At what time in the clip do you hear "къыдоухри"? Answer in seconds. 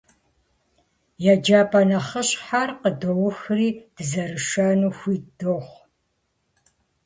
2.81-3.69